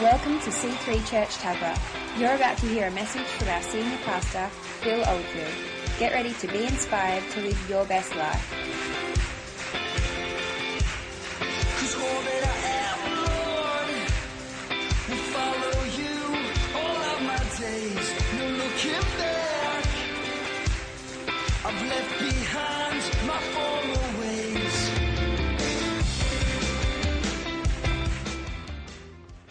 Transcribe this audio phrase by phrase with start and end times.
[0.00, 1.78] Welcome to C3 Church Tuggerah.
[2.18, 4.46] You're about to hear a message from our senior pastor,
[4.80, 5.52] Phil Oldfield.
[5.98, 8.50] Get ready to be inspired to live your best life.
[11.78, 12.50] Cause all that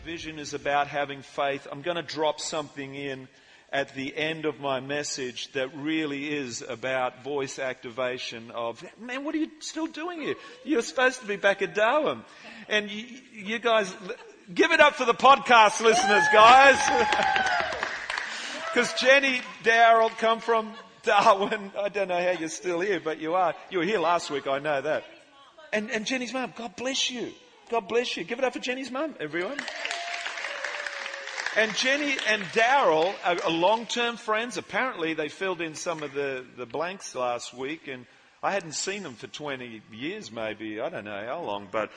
[0.10, 1.68] Vision is about having faith.
[1.72, 3.28] I'm going to drop something in
[3.72, 9.36] at the end of my message that really is about voice activation of, man, what
[9.36, 10.34] are you still doing here?
[10.66, 12.24] You're supposed to be back at Darwin.
[12.68, 13.96] And you, you guys,
[14.52, 16.80] give it up for the podcast listeners, guys.
[18.74, 21.72] Because Jenny Daryl come from Darwin.
[21.78, 23.54] I don't know how you're still here, but you are.
[23.70, 25.04] You were here last week, I know that.
[25.74, 27.32] And, and Jenny's mum, God bless you.
[27.70, 28.24] God bless you.
[28.24, 29.58] Give it up for Jenny's mum, everyone.
[31.56, 34.58] And Jenny and Daryl are, long-term friends.
[34.58, 38.06] Apparently, they filled in some of the, the blanks last week, and
[38.44, 40.80] I hadn't seen them for 20 years, maybe.
[40.80, 41.90] I don't know how long, but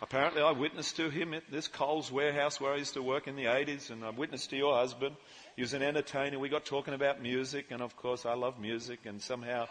[0.00, 3.34] apparently, I witnessed to him at this Coles warehouse where I used to work in
[3.34, 5.16] the 80s, and I witnessed to your husband.
[5.56, 6.38] He was an entertainer.
[6.38, 9.66] We got talking about music, and of course, I love music, and somehow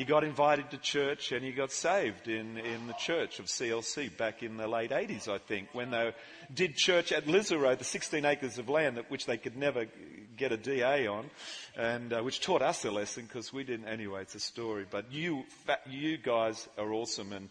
[0.00, 4.16] he got invited to church and he got saved in, in the church of CLC
[4.16, 6.14] back in the late 80s, I think, when they
[6.54, 9.84] did church at Lisarow, the 16 acres of land that, which they could never
[10.38, 11.28] get a DA on,
[11.76, 13.88] and uh, which taught us a lesson because we didn't.
[13.88, 14.86] Anyway, it's a story.
[14.90, 15.44] But you,
[15.86, 17.50] you guys are awesome, and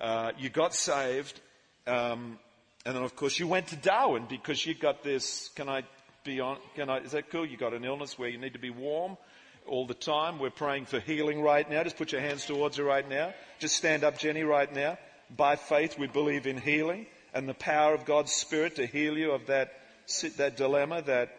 [0.00, 1.40] uh, you got saved,
[1.86, 2.40] um,
[2.84, 5.48] and then of course you went to Darwin because you got this.
[5.54, 5.84] Can I
[6.24, 6.56] be on?
[6.74, 6.98] Can I?
[7.02, 7.46] Is that cool?
[7.46, 9.16] You got an illness where you need to be warm
[9.66, 10.38] all the time.
[10.38, 11.82] We're praying for healing right now.
[11.82, 13.32] Just put your hands towards her right now.
[13.58, 14.98] Just stand up, Jenny, right now.
[15.34, 19.32] By faith, we believe in healing and the power of God's Spirit to heal you
[19.32, 19.72] of that,
[20.36, 21.30] that dilemma, that,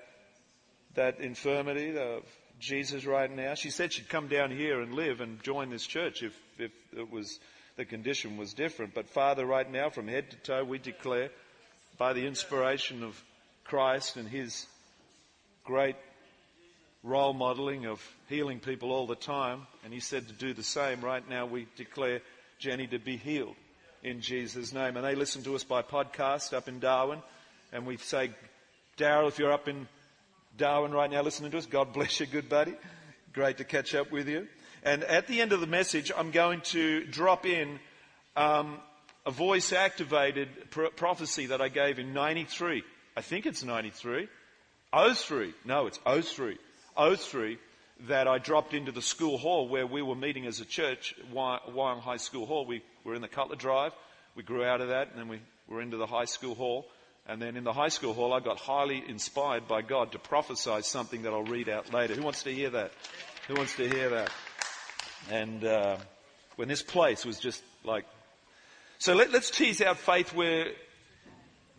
[0.95, 2.23] that infirmity of
[2.59, 3.53] Jesus right now.
[3.53, 7.11] She said she'd come down here and live and join this church if, if it
[7.11, 7.39] was,
[7.77, 8.93] the condition was different.
[8.93, 11.29] But Father, right now, from head to toe, we declare
[11.97, 13.21] by the inspiration of
[13.63, 14.65] Christ and His
[15.63, 15.95] great
[17.05, 21.01] role modeling of healing people all the time, and he said to do the same.
[21.01, 22.21] Right now, we declare
[22.57, 23.55] Jenny to be healed
[24.03, 24.97] in Jesus' name.
[24.97, 27.19] And they listen to us by podcast up in Darwin,
[27.71, 28.31] and we say,
[28.97, 29.87] Daryl, if you're up in
[30.57, 32.73] Darwin right now listening to us, God bless you, good buddy.
[33.33, 34.47] Great to catch up with you.
[34.83, 37.79] And at the end of the message, I'm going to drop in
[38.35, 38.79] um,
[39.25, 42.83] a voice activated pro- prophecy that I gave in 93.
[43.17, 44.27] I think it's 93.
[45.13, 45.53] 03.
[45.65, 46.57] No, it's 03.
[46.97, 47.57] 03
[48.07, 52.01] that I dropped into the school hall where we were meeting as a church, Wyong
[52.01, 52.65] High School Hall.
[52.65, 53.93] We were in the Cutler Drive.
[54.35, 56.87] We grew out of that and then we were into the high school hall.
[57.27, 60.81] And then in the high school hall, I got highly inspired by God to prophesy
[60.81, 62.13] something that I'll read out later.
[62.13, 62.91] Who wants to hear that?
[63.47, 64.31] Who wants to hear that?
[65.31, 65.97] And uh,
[66.55, 68.05] when this place was just like.
[68.99, 70.67] So let, let's tease out faith where.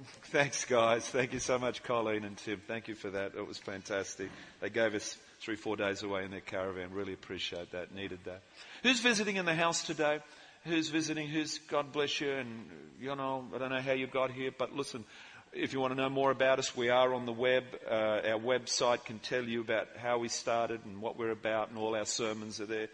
[0.25, 1.09] Thanks, guys.
[1.09, 2.61] Thank you so much, Colleen and Tim.
[2.67, 3.33] Thank you for that.
[3.37, 4.31] It was fantastic.
[4.61, 6.93] They gave us three, four days away in their caravan.
[6.93, 7.95] Really appreciate that.
[7.95, 8.43] Needed that.
[8.83, 10.21] Who's visiting in the house today?
[10.65, 11.29] Who's visiting?
[11.29, 12.31] Who's, God bless you.
[12.33, 12.67] And,
[13.01, 15.05] you know, I don't know how you got here, but listen,
[15.53, 17.65] if you want to know more about us, we are on the web.
[17.89, 21.79] Uh, our website can tell you about how we started and what we're about, and
[21.79, 22.89] all our sermons are there.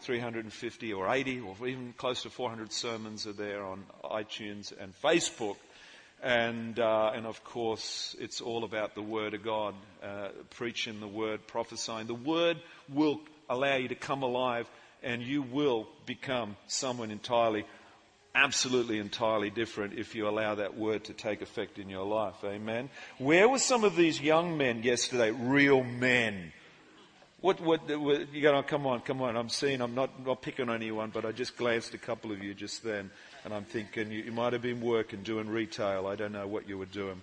[0.00, 5.56] 350 or 80 or even close to 400 sermons are there on iTunes and Facebook.
[6.22, 11.08] And, uh, and of course, it's all about the Word of God, uh, preaching the
[11.08, 12.06] Word, prophesying.
[12.06, 12.58] The Word
[12.92, 14.68] will allow you to come alive
[15.02, 17.64] and you will become someone entirely,
[18.34, 22.36] absolutely entirely different if you allow that Word to take effect in your life.
[22.44, 22.88] Amen.
[23.18, 25.30] Where were some of these young men yesterday?
[25.30, 26.52] Real men.
[27.40, 29.36] What, what, what you go, oh, come on, come on.
[29.36, 32.42] I'm seeing, I'm not, not picking on anyone, but I just glanced a couple of
[32.42, 33.10] you just then.
[33.46, 36.08] And I'm thinking you, you might have been working, doing retail.
[36.08, 37.22] I don't know what you were doing.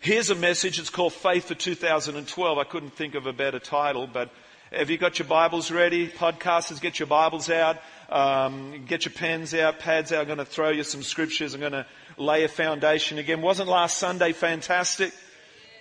[0.00, 0.78] Here's a message.
[0.78, 2.56] It's called Faith for 2012.
[2.56, 4.30] I couldn't think of a better title, but
[4.70, 6.08] have you got your Bibles ready?
[6.08, 7.82] Podcasters, get your Bibles out.
[8.08, 10.22] Um, get your pens out, pads out.
[10.22, 11.52] I'm going to throw you some scriptures.
[11.52, 11.84] I'm going to
[12.16, 13.42] lay a foundation again.
[13.42, 15.12] Wasn't last Sunday fantastic?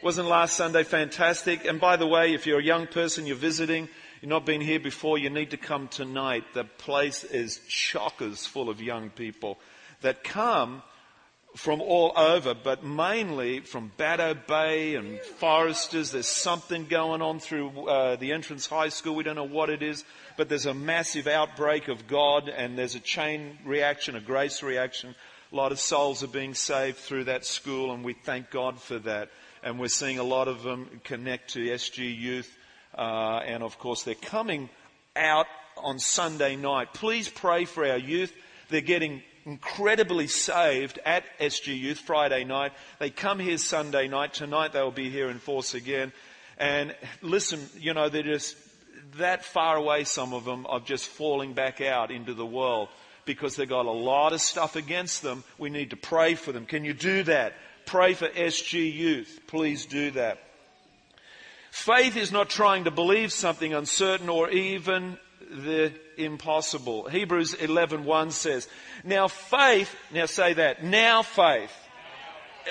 [0.04, 1.64] Wasn't last Sunday fantastic?
[1.64, 3.88] And by the way, if you're a young person, you're visiting,
[4.22, 6.44] You've not been here before, you need to come tonight.
[6.54, 9.58] The place is chockers full of young people
[10.02, 10.84] that come
[11.56, 16.12] from all over, but mainly from Bateau Bay and Forresters.
[16.12, 19.16] There's something going on through uh, the entrance high school.
[19.16, 20.06] We don't know what it is,
[20.38, 25.16] but there's a massive outbreak of God and there's a chain reaction, a grace reaction
[25.52, 29.00] A lot of souls are being saved through that school, and we thank God for
[29.00, 29.30] that.
[29.64, 32.56] And we're seeing a lot of them connect to SG Youth,
[32.98, 34.70] uh, and of course, they're coming
[35.16, 35.48] out
[35.78, 36.94] on Sunday night.
[36.94, 38.34] Please pray for our youth.
[38.70, 42.74] They're getting incredibly saved at SG Youth Friday night.
[43.00, 44.34] They come here Sunday night.
[44.34, 46.12] Tonight they'll be here in force again.
[46.58, 48.56] And listen, you know, they're just
[49.18, 52.90] that far away, some of them, of just falling back out into the world
[53.26, 55.44] because they've got a lot of stuff against them.
[55.58, 56.66] We need to pray for them.
[56.66, 57.54] Can you do that?
[57.86, 59.40] Pray for SG Youth.
[59.48, 60.40] Please do that.
[61.72, 65.18] Faith is not trying to believe something uncertain or even
[65.50, 67.08] the impossible.
[67.08, 68.68] Hebrews 11:1 says,
[69.06, 71.74] "Now faith, now say that, now faith.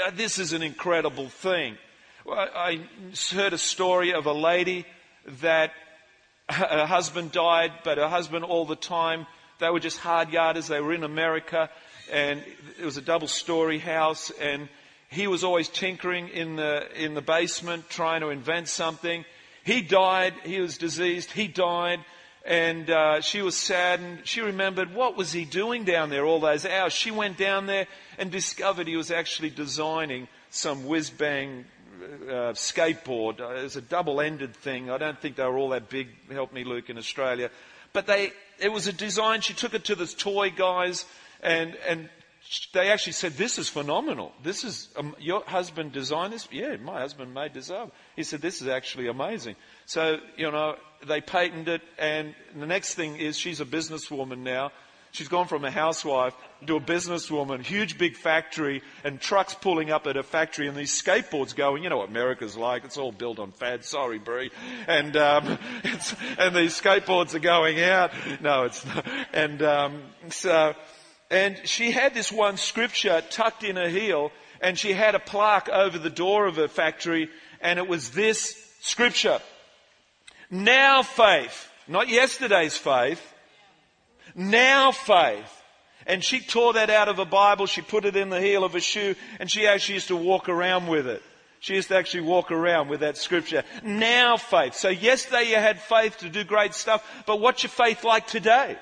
[0.04, 1.78] Uh, this is an incredible thing.
[2.30, 2.80] I
[3.32, 4.84] heard a story of a lady
[5.40, 5.72] that
[6.50, 9.26] her husband died, but her husband all the time,
[9.58, 10.68] they were just hard yarders.
[10.68, 11.70] They were in America
[12.12, 12.42] and
[12.78, 14.68] it was a double story house and
[15.10, 19.24] he was always tinkering in the, in the basement trying to invent something.
[19.64, 20.34] He died.
[20.44, 21.32] He was diseased.
[21.32, 22.00] He died
[22.44, 24.20] and uh, she was saddened.
[24.24, 26.92] She remembered what was he doing down there all those hours.
[26.92, 27.86] She went down there
[28.18, 31.66] and discovered he was actually designing some whiz bang
[32.02, 33.40] uh, skateboard.
[33.40, 34.90] Uh, it was a double-ended thing.
[34.90, 36.08] I don't think they were all that big.
[36.30, 37.50] Help me, Luke, in Australia,
[37.92, 38.32] but they.
[38.58, 39.40] It was a design.
[39.40, 41.04] She took it to the toy guys,
[41.42, 42.08] and and
[42.72, 44.32] they actually said, "This is phenomenal.
[44.42, 47.92] This is um, your husband designed this." Yeah, my husband made this up.
[48.16, 49.56] He said, "This is actually amazing."
[49.86, 50.76] So you know,
[51.06, 54.72] they patented it, and the next thing is she's a businesswoman now.
[55.12, 56.34] She's gone from a housewife
[56.66, 60.92] to a businesswoman, huge big factory, and trucks pulling up at a factory, and these
[60.92, 61.82] skateboards going.
[61.82, 62.84] You know what America's like?
[62.84, 63.84] It's all built on fad.
[63.84, 64.50] Sorry, Brie.
[64.86, 65.58] And um,
[66.38, 68.12] and these skateboards are going out.
[68.40, 69.06] No, it's not.
[69.32, 70.74] And um, so,
[71.30, 75.68] and she had this one scripture tucked in her heel, and she had a plaque
[75.68, 77.30] over the door of her factory,
[77.60, 79.40] and it was this scripture.
[80.50, 83.22] Now faith, not yesterday's faith,
[84.34, 85.56] now faith.
[86.06, 88.74] And she tore that out of a Bible, she put it in the heel of
[88.74, 91.22] a shoe, and she actually used to walk around with it.
[91.60, 93.64] She used to actually walk around with that scripture.
[93.84, 94.74] Now faith.
[94.74, 98.78] So yesterday you had faith to do great stuff, but what's your faith like today?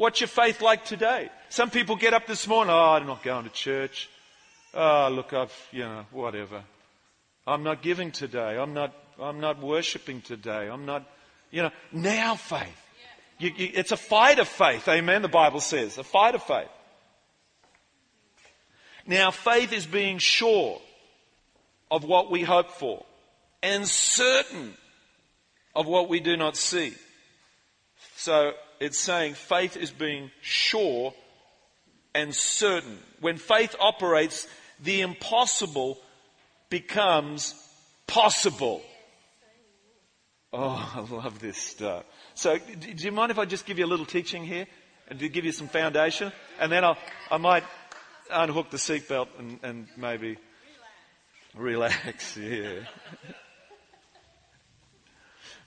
[0.00, 1.28] What's your faith like today?
[1.50, 4.08] Some people get up this morning, oh, I'm not going to church.
[4.72, 6.62] Oh, look, I've, you know, whatever.
[7.46, 8.56] I'm not giving today.
[8.56, 10.70] I'm not I'm not worshiping today.
[10.70, 11.06] I'm not,
[11.50, 12.82] you know, now faith.
[13.38, 14.88] You, you, it's a fight of faith.
[14.88, 15.20] Amen.
[15.20, 16.70] The Bible says a fight of faith.
[19.06, 20.80] Now faith is being sure
[21.90, 23.04] of what we hope for
[23.62, 24.72] and certain
[25.76, 26.94] of what we do not see.
[28.16, 31.12] So it's saying faith is being sure
[32.14, 32.98] and certain.
[33.20, 34.48] When faith operates,
[34.82, 35.98] the impossible
[36.70, 37.54] becomes
[38.06, 38.82] possible.
[40.52, 42.04] Oh, I love this stuff.
[42.34, 44.66] So, do you mind if I just give you a little teaching here
[45.08, 46.32] and to give you some foundation?
[46.58, 46.98] And then I'll,
[47.30, 47.64] I might
[48.30, 50.38] unhook the seatbelt and, and maybe
[51.54, 52.36] relax.
[52.40, 52.80] Yeah.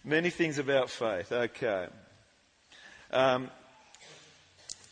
[0.05, 1.31] Many things about faith.
[1.31, 1.87] Okay.
[3.13, 3.51] Um,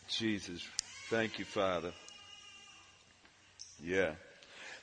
[0.07, 0.63] Jesus.
[1.09, 1.91] Thank you, Father.
[3.83, 4.11] Yeah.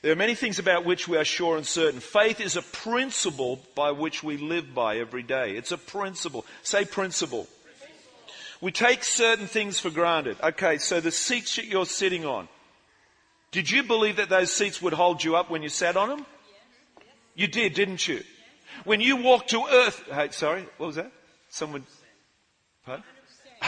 [0.01, 2.01] There are many things about which we are sure and certain.
[2.01, 5.55] Faith is a principle by which we live by every day.
[5.55, 6.45] It's a principle.
[6.63, 7.47] Say principle.
[8.59, 10.35] We take certain things for granted.
[10.43, 12.49] Okay, so the seats that you're sitting on,
[13.51, 16.25] did you believe that those seats would hold you up when you sat on them?
[17.35, 18.21] You did, didn't you?
[18.83, 21.11] When you walked to earth, hey, sorry, what was that?
[21.49, 21.85] Someone,
[22.85, 23.05] pardon?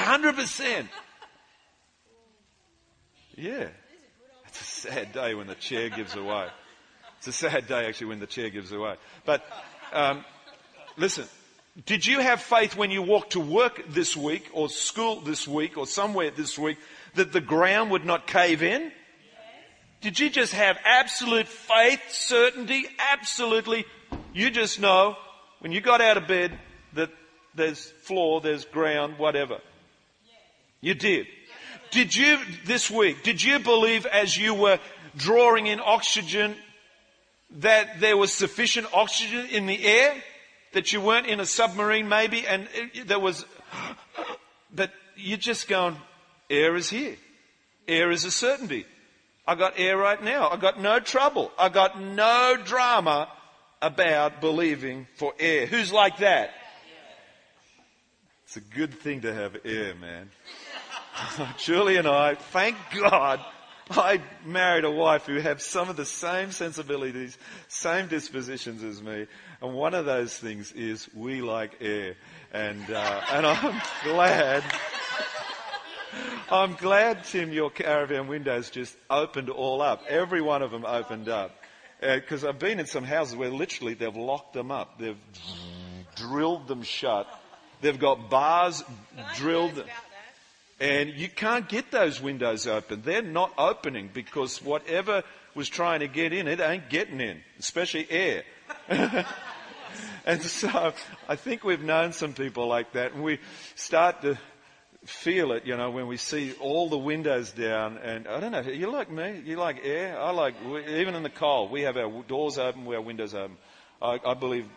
[0.01, 0.87] 100%.
[3.35, 3.67] Yeah.
[4.47, 6.47] It's a sad day when the chair gives away.
[7.17, 8.95] It's a sad day actually when the chair gives away.
[9.25, 9.45] But
[9.93, 10.25] um,
[10.97, 11.25] listen,
[11.85, 15.77] did you have faith when you walked to work this week or school this week
[15.77, 16.77] or somewhere this week
[17.15, 18.91] that the ground would not cave in?
[20.01, 23.85] Did you just have absolute faith, certainty, absolutely?
[24.33, 25.15] You just know
[25.59, 26.57] when you got out of bed
[26.93, 27.11] that
[27.53, 29.59] there's floor, there's ground, whatever.
[30.81, 31.27] You did.
[31.91, 34.79] Did you, this week, did you believe as you were
[35.15, 36.55] drawing in oxygen
[37.59, 40.15] that there was sufficient oxygen in the air?
[40.73, 42.67] That you weren't in a submarine maybe and
[43.05, 43.45] there was,
[44.73, 45.97] but you're just going,
[46.49, 47.17] air is here.
[47.87, 48.85] Air is a certainty.
[49.45, 50.49] I got air right now.
[50.49, 51.51] I got no trouble.
[51.59, 53.27] I got no drama
[53.81, 55.65] about believing for air.
[55.65, 56.51] Who's like that?
[58.45, 60.29] It's a good thing to have air, man.
[61.57, 63.43] Julie and I, thank God,
[63.89, 67.37] I married a wife who had some of the same sensibilities,
[67.67, 69.27] same dispositions as me,
[69.61, 72.15] and one of those things is we like air,
[72.53, 74.63] and uh, and I'm glad.
[76.49, 80.03] I'm glad, Tim, your caravan windows just opened all up.
[80.09, 81.55] Every one of them opened up.
[82.01, 84.99] Because uh, I've been in some houses where literally they've locked them up.
[84.99, 85.15] They've
[86.17, 87.27] drilled them shut.
[87.79, 88.83] They've got bars
[89.35, 89.81] drilled.
[90.81, 93.03] And you can't get those windows open.
[93.03, 95.21] They're not opening because whatever
[95.53, 98.43] was trying to get in, it ain't getting in, especially air.
[100.25, 100.91] and so
[101.29, 103.37] I think we've known some people like that and we
[103.75, 104.39] start to
[105.05, 107.97] feel it, you know, when we see all the windows down.
[107.99, 109.39] And I don't know, you like me?
[109.45, 110.19] You like air?
[110.19, 113.57] I like, even in the cold, we have our doors open, we have windows open.
[114.01, 114.67] I, I believe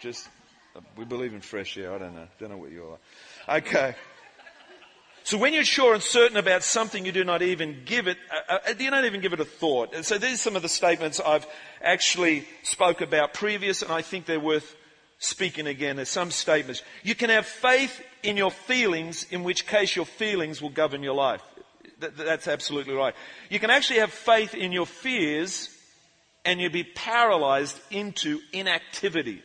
[0.00, 0.26] just,
[0.96, 1.94] we believe in fresh air.
[1.94, 2.28] I don't know.
[2.40, 3.58] Don't know what you are.
[3.58, 3.94] Okay.
[5.24, 8.58] So when you're sure and certain about something, you do not even give it, uh,
[8.66, 9.94] uh, you don't even give it a thought.
[9.94, 11.46] And so these are some of the statements I've
[11.80, 14.74] actually spoke about previous, and I think they're worth
[15.18, 15.96] speaking again.
[15.96, 16.82] There's some statements.
[17.04, 21.14] You can have faith in your feelings, in which case your feelings will govern your
[21.14, 21.42] life.
[21.98, 23.14] that's absolutely right.
[23.48, 25.68] You can actually have faith in your fears,
[26.44, 29.42] and you'll be paralyzed into inactivity.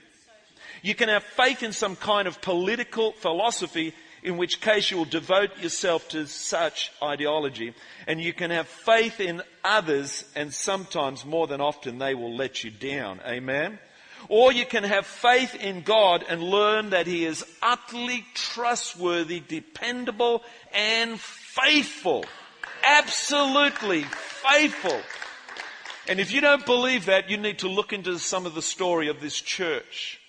[0.81, 3.93] You can have faith in some kind of political philosophy
[4.23, 7.73] in which case you will devote yourself to such ideology.
[8.07, 12.63] And you can have faith in others, and sometimes more than often they will let
[12.63, 13.19] you down.
[13.25, 13.79] Amen?
[14.29, 20.43] Or you can have faith in God and learn that He is utterly trustworthy, dependable,
[20.73, 22.25] and faithful.
[22.83, 24.99] Absolutely faithful.
[26.09, 29.09] And if you don't believe that, you need to look into some of the story
[29.09, 30.19] of this church.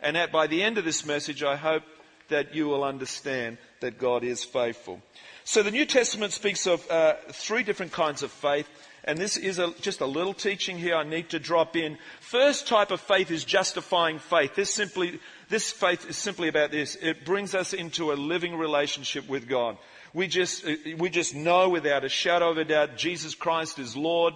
[0.00, 1.84] And at, by the end of this message, I hope
[2.28, 5.00] that you will understand that God is faithful.
[5.44, 8.68] So the New Testament speaks of uh, three different kinds of faith.
[9.04, 11.96] And this is a, just a little teaching here I need to drop in.
[12.20, 14.54] First type of faith is justifying faith.
[14.54, 16.96] This simply, this faith is simply about this.
[17.00, 19.78] It brings us into a living relationship with God.
[20.12, 23.96] We just, uh, we just know without a shadow of a doubt Jesus Christ is
[23.96, 24.34] Lord.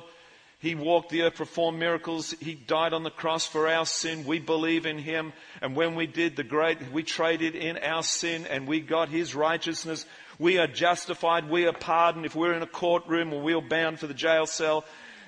[0.62, 2.31] He walked the earth, performed miracles.
[2.38, 4.25] He died on the cross for our sin.
[4.25, 5.33] We believe in Him.
[5.61, 9.35] And when we did the great, we traded in our sin and we got His
[9.35, 10.07] righteousness.
[10.38, 11.50] We are justified.
[11.50, 12.26] We are pardoned.
[12.26, 14.85] If we're in a courtroom or we're bound for the jail cell,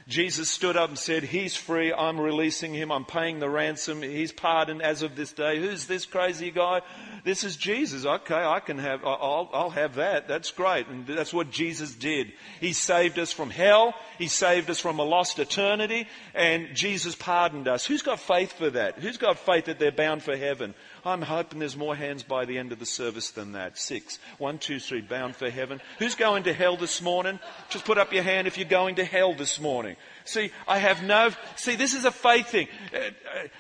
[0.07, 1.93] Jesus stood up and said, He's free.
[1.93, 2.93] I'm releasing him.
[2.93, 4.03] I'm paying the ransom.
[4.03, 5.59] He's pardoned as of this day.
[5.59, 6.83] Who's this crazy guy?
[7.25, 8.05] This is Jesus.
[8.05, 10.29] Okay, I can have, I'll, I'll have that.
[10.29, 10.89] That's great.
[10.89, 12.35] And that's what Jesus did.
[12.61, 13.95] He saved us from hell.
[14.19, 16.07] He saved us from a lost eternity.
[16.35, 17.87] And Jesus pardoned us.
[17.87, 18.99] Who's got faith for that?
[18.99, 20.75] Who's got faith that they're bound for heaven?
[21.05, 23.79] I'm hoping there's more hands by the end of the service than that.
[23.79, 24.19] Six.
[24.39, 25.01] One, two, three.
[25.01, 25.81] Bound for heaven.
[25.99, 27.39] Who's going to hell this morning?
[27.69, 29.97] Just put up your hand if you're going to hell this morning.
[30.25, 32.69] See, I have no, see, this is a faith thing.
[32.93, 33.11] Uh, uh,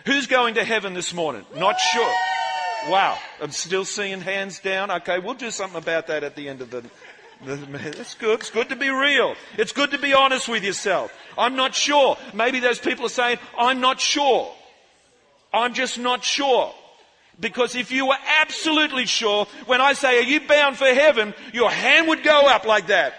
[0.06, 1.44] who's going to heaven this morning?
[1.56, 2.14] Not sure.
[2.88, 3.18] Wow.
[3.42, 4.90] I'm still seeing hands down.
[4.90, 6.84] Okay, we'll do something about that at the end of the,
[7.44, 8.40] that's good.
[8.40, 9.34] It's good to be real.
[9.58, 11.12] It's good to be honest with yourself.
[11.36, 12.16] I'm not sure.
[12.32, 14.52] Maybe those people are saying, I'm not sure.
[15.52, 16.72] I'm just not sure.
[17.40, 21.34] Because if you were absolutely sure, when I say, are you bound for heaven?
[21.52, 23.14] Your hand would go up like that.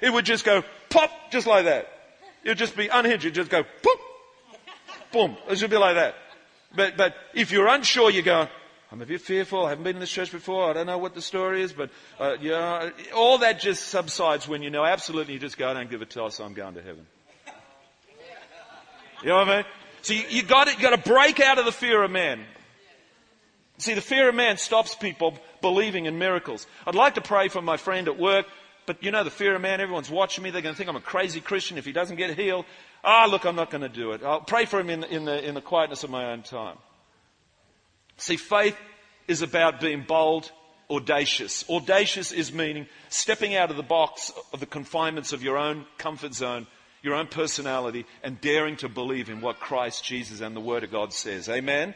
[0.00, 1.88] It would just go pop, just like that.
[2.44, 3.24] It would just be unhinged.
[3.24, 3.98] It'd just go pop,
[5.12, 5.36] boom.
[5.48, 6.14] It would be like that.
[6.76, 8.48] But, but if you're unsure, you go,
[8.92, 9.66] I'm a bit fearful.
[9.66, 10.70] I haven't been in this church before.
[10.70, 14.62] I don't know what the story is, but, uh, know, all that just subsides when
[14.62, 16.38] you know absolutely you just go, I don't give a toss.
[16.38, 17.06] I'm going to heaven.
[19.22, 19.64] You know what I mean?
[20.02, 22.44] So you, you got to break out of the fear of man.
[23.78, 26.66] See, the fear of man stops people believing in miracles.
[26.86, 28.46] I'd like to pray for my friend at work,
[28.86, 30.50] but you know the fear of man, everyone's watching me.
[30.50, 32.66] They're going to think I'm a crazy Christian if he doesn't get healed.
[33.02, 34.22] Ah, look, I'm not going to do it.
[34.22, 36.76] I'll pray for him in, in, the, in the quietness of my own time.
[38.16, 38.76] See, faith
[39.26, 40.50] is about being bold,
[40.88, 41.68] audacious.
[41.68, 46.34] Audacious is meaning stepping out of the box of the confinements of your own comfort
[46.34, 46.66] zone,
[47.02, 50.92] your own personality, and daring to believe in what Christ Jesus and the Word of
[50.92, 51.48] God says.
[51.48, 51.94] Amen?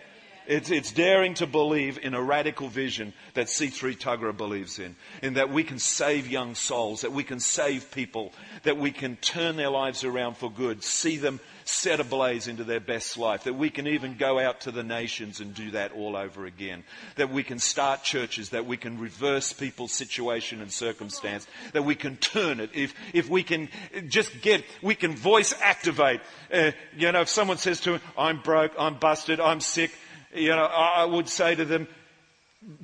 [0.49, 5.35] It's, it's daring to believe in a radical vision that C3 Tuggerah believes in, in
[5.35, 9.57] that we can save young souls, that we can save people, that we can turn
[9.57, 13.69] their lives around for good, see them set ablaze into their best life, that we
[13.69, 16.83] can even go out to the nations and do that all over again,
[17.17, 21.95] that we can start churches, that we can reverse people's situation and circumstance, that we
[21.95, 23.69] can turn it, if, if we can
[24.09, 26.23] just get, we can voice activate.
[26.51, 29.93] Uh, you know, if someone says to me, I'm broke, I'm busted, I'm sick,
[30.35, 31.89] you know, I would say to them,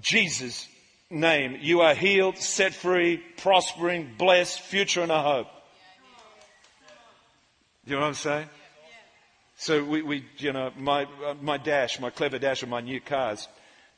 [0.01, 0.69] Jesus'
[1.11, 5.49] name, you are healed, set free, prospering, blessed, future and a hope.
[7.87, 8.49] You know what I'm saying?
[9.57, 11.07] So we, we you know, my,
[11.41, 13.47] my dash, my clever dash of my new cars,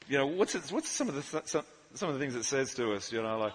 [0.09, 2.45] you know, what's, it, what's some of the, th- some, some of the things it
[2.45, 3.53] says to us, you know, like,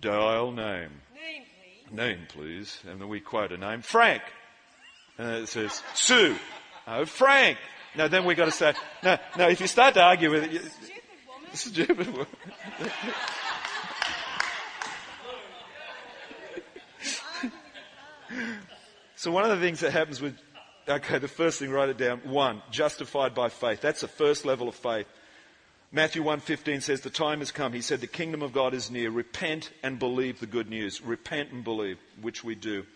[0.00, 0.52] Dial name.
[0.52, 0.90] dial name.
[1.14, 1.42] Name,
[1.90, 1.96] please.
[1.96, 2.80] Name, please.
[2.88, 3.82] And then we quote a name.
[3.82, 4.22] Frank.
[5.18, 6.36] And it says, Sue.
[6.86, 7.58] Oh, Frank.
[7.94, 10.52] No, then we've got to say, no, no, if you start to argue with it,
[10.52, 10.60] you,
[11.54, 12.26] Stupid woman.
[17.02, 17.54] stupid.
[19.16, 20.34] so one of the things that happens with,
[20.88, 22.20] okay, the first thing, write it down.
[22.20, 23.82] One, justified by faith.
[23.82, 25.06] That's the first level of faith.
[25.94, 27.74] Matthew 1.15 says, the time has come.
[27.74, 29.10] He said, the kingdom of God is near.
[29.10, 31.02] Repent and believe the good news.
[31.02, 32.86] Repent and believe, which we do.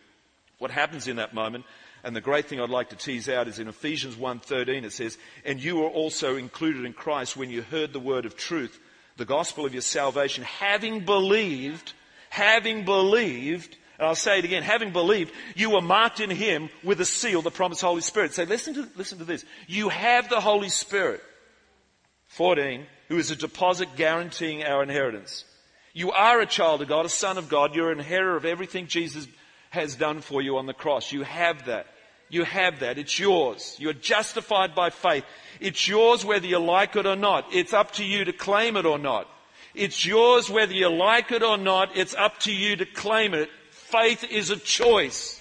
[0.59, 1.65] What happens in that moment,
[2.03, 5.19] and the great thing I'd like to tease out is in Ephesians 1.13 it says,
[5.45, 8.79] and you were also included in Christ when you heard the word of truth,
[9.17, 11.93] the gospel of your salvation, having believed,
[12.31, 17.01] having believed, and I'll say it again, having believed, you were marked in him with
[17.01, 18.35] a seal, the promised Holy Spirit.
[18.35, 19.45] So listen to, listen to this.
[19.67, 21.23] You have the Holy Spirit.
[22.29, 25.45] 14, who is a deposit guaranteeing our inheritance.
[25.95, 27.75] You are a child of God, a son of God.
[27.75, 29.27] You're an inheritor of everything Jesus
[29.71, 31.13] has done for you on the cross.
[31.13, 31.87] You have that.
[32.29, 32.99] You have that.
[32.99, 33.77] It's yours.
[33.79, 35.25] You're justified by faith.
[35.61, 37.47] It's yours whether you like it or not.
[37.53, 39.29] It's up to you to claim it or not.
[39.75, 41.97] It's yours whether you like it or not.
[41.97, 43.51] It's up to you to claim it.
[43.71, 45.41] Faith is a choice.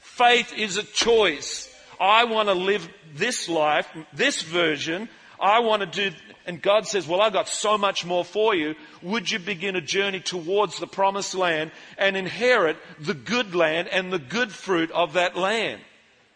[0.00, 1.72] Faith is a choice.
[2.00, 5.08] I want to live this life, this version.
[5.38, 6.16] I want to do,
[6.46, 8.74] and God says, well, I've got so much more for you.
[9.02, 14.12] Would you begin a journey towards the promised land and inherit the good land and
[14.12, 15.82] the good fruit of that land?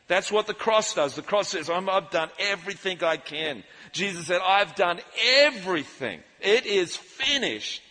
[0.06, 1.14] That's what the cross does.
[1.14, 3.64] The cross says, i have done everything I can.
[3.92, 5.00] Jesus said, I've done
[5.40, 6.20] everything.
[6.40, 7.82] It is finished.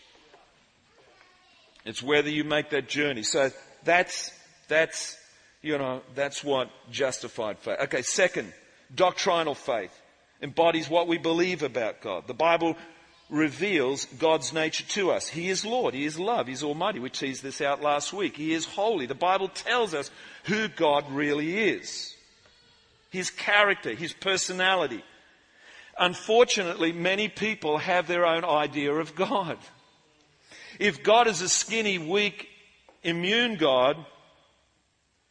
[1.85, 3.23] It's whether you make that journey.
[3.23, 3.49] So
[3.83, 4.31] that's,
[4.67, 5.17] that's,
[5.63, 7.79] you know, that's what justified faith.
[7.81, 8.53] Okay, second,
[8.93, 9.91] doctrinal faith
[10.43, 12.27] embodies what we believe about God.
[12.27, 12.75] The Bible
[13.29, 15.27] reveals God's nature to us.
[15.27, 15.93] He is Lord.
[15.93, 16.47] He is love.
[16.47, 16.99] He's almighty.
[16.99, 18.35] We teased this out last week.
[18.35, 19.05] He is holy.
[19.05, 20.11] The Bible tells us
[20.43, 22.13] who God really is.
[23.09, 25.03] His character, His personality.
[25.97, 29.57] Unfortunately, many people have their own idea of God.
[30.79, 32.47] If God is a skinny, weak,
[33.03, 33.95] immune God,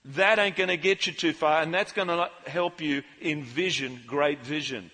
[0.05, 4.01] that ain't going to get you too far, and that's going to help you envision
[4.07, 4.92] great vision.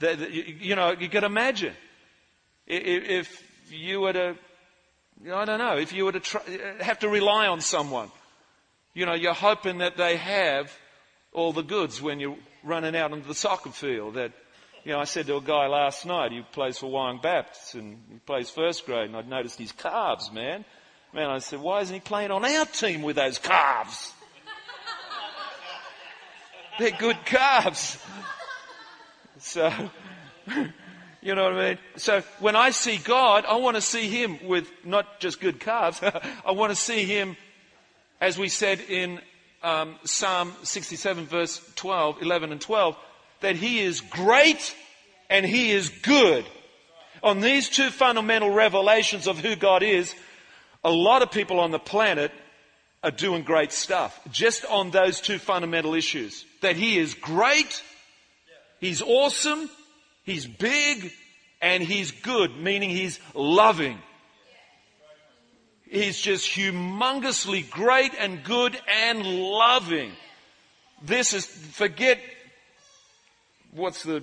[0.00, 1.74] That, you know, you can imagine
[2.66, 4.36] if you were to,
[5.32, 6.42] I don't know, if you were to try,
[6.80, 8.10] have to rely on someone.
[8.94, 10.72] You know, you're hoping that they have
[11.32, 14.14] all the goods when you're running out onto the soccer field.
[14.14, 14.32] That,
[14.84, 18.02] you know, I said to a guy last night, he plays for Wyong Baptist and
[18.10, 20.64] he plays first grade, and I'd noticed his calves, man.
[21.12, 24.12] Man, I said, why isn't he playing on our team with those calves?
[26.78, 27.98] They're good calves.
[29.40, 29.72] So,
[31.22, 31.78] you know what I mean?
[31.96, 36.00] So when I see God, I want to see Him with not just good calves.
[36.44, 37.36] I want to see Him,
[38.20, 39.20] as we said in
[39.62, 42.96] um, Psalm 67 verse 12, 11 and 12,
[43.40, 44.74] that He is great
[45.30, 46.44] and He is good.
[47.22, 50.14] On these two fundamental revelations of who God is,
[50.84, 52.32] a lot of people on the planet
[53.02, 54.18] are doing great stuff.
[54.30, 56.44] Just on those two fundamental issues.
[56.60, 57.82] That He is great,
[58.80, 59.68] He's awesome,
[60.24, 61.12] He's big,
[61.60, 63.98] and He's good, meaning He's loving.
[65.90, 70.12] He's just humongously great and good and loving.
[71.02, 72.20] This is, forget
[73.72, 74.22] what's the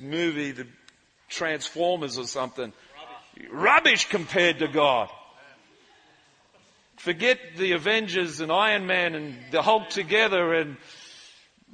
[0.00, 0.66] movie, the
[1.28, 2.72] Transformers or something.
[3.36, 5.08] Rubbish, Rubbish compared to God.
[6.96, 10.76] Forget the Avengers and Iron Man and the Hulk together and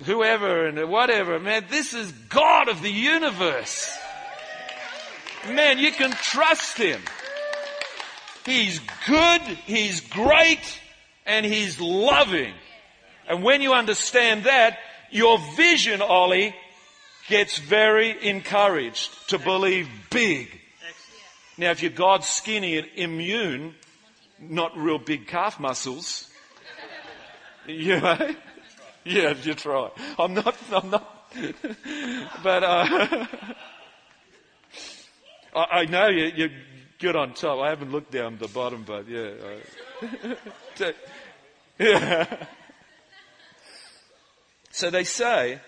[0.03, 1.39] whoever and whatever.
[1.39, 3.97] Man, this is God of the universe.
[5.49, 7.01] Man, you can trust Him.
[8.47, 10.81] He's good, He's great,
[11.27, 12.55] and He's loving.
[13.29, 14.79] And when you understand that,
[15.11, 16.55] your vision, Ollie,
[17.29, 20.61] gets very encouraged to believe big.
[21.57, 23.75] Now, if you're God skinny and immune,
[24.41, 26.29] not real big calf muscles,
[27.67, 28.35] you know,
[29.07, 29.91] yeah, you try.
[30.19, 31.33] I'm not, I'm not,
[32.43, 33.27] but uh,
[35.55, 36.51] I, I know you, you're
[36.99, 37.59] good on top.
[37.61, 39.33] I haven't looked down the bottom, but yeah.
[41.79, 42.47] Yeah.
[44.71, 45.61] So they say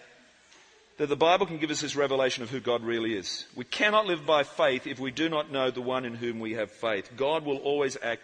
[0.98, 3.44] that the Bible can give us this revelation of who God really is.
[3.54, 6.54] We cannot live by faith if we do not know the one in whom we
[6.54, 7.10] have faith.
[7.16, 8.22] God will always act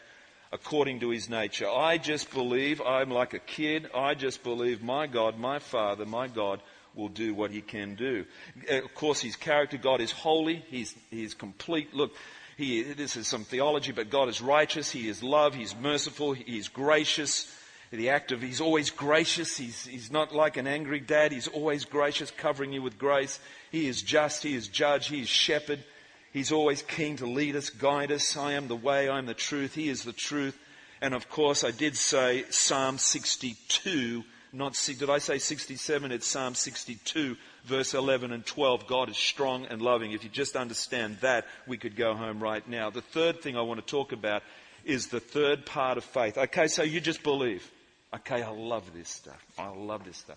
[0.52, 1.68] according to his nature.
[1.68, 6.28] I just believe, I'm like a kid, I just believe my God, my Father, my
[6.28, 6.60] God
[6.94, 8.26] will do what he can do.
[8.70, 11.94] Uh, Of course, his character, God is holy, he's, he's complete.
[11.94, 12.14] Look,
[12.58, 16.58] he, this is some theology, but God is righteous, he is love, he's merciful, he
[16.58, 17.50] is gracious.
[17.90, 21.84] The act of he's always gracious, he's, he's not like an angry dad, he's always
[21.84, 23.38] gracious, covering you with grace.
[23.70, 25.84] He is just, he is judge, he is shepherd.
[26.32, 28.36] He's always keen to lead us, guide us.
[28.36, 30.58] I am the way, I am the truth, he is the truth.
[31.00, 36.12] And of course, I did say Psalm 62, not, did I say 67?
[36.12, 38.86] It's Psalm 62, verse 11 and 12.
[38.86, 40.12] God is strong and loving.
[40.12, 42.90] If you just understand that, we could go home right now.
[42.90, 44.42] The third thing I want to talk about
[44.84, 46.38] is the third part of faith.
[46.38, 47.68] Okay, so you just believe.
[48.14, 49.44] Okay, I love this stuff.
[49.58, 50.36] I love this stuff.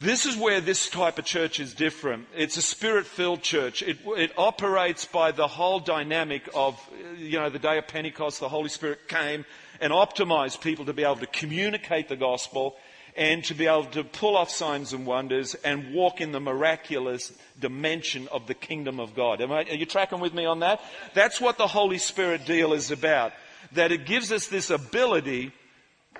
[0.00, 2.26] This is where this type of church is different.
[2.36, 3.82] It's a spirit filled church.
[3.82, 6.78] It, it operates by the whole dynamic of,
[7.16, 9.44] you know, the day of Pentecost, the Holy Spirit came
[9.80, 12.76] and optimized people to be able to communicate the gospel
[13.16, 17.32] and to be able to pull off signs and wonders and walk in the miraculous
[17.58, 19.40] dimension of the kingdom of God.
[19.40, 20.80] I, are you tracking with me on that?
[21.14, 23.32] That's what the Holy Spirit deal is about.
[23.72, 25.52] That it gives us this ability